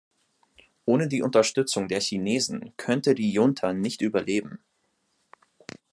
[0.85, 4.57] Ohne die Unterstützung der Chinesen könnte die Junta nicht überleben.